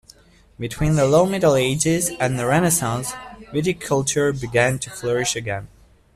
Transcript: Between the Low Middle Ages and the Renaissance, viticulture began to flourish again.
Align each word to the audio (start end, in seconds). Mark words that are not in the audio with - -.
Between 0.57 0.95
the 0.95 1.05
Low 1.05 1.27
Middle 1.27 1.55
Ages 1.55 2.09
and 2.19 2.39
the 2.39 2.47
Renaissance, 2.47 3.11
viticulture 3.53 4.33
began 4.41 4.79
to 4.79 4.89
flourish 4.89 5.35
again. 5.35 5.67